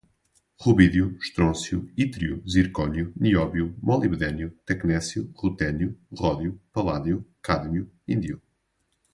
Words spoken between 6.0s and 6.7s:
ródio,